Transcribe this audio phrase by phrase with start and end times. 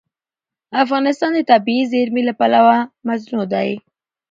[0.83, 3.69] افغانستان د طبیعي زیرمې له پلوه متنوع دی.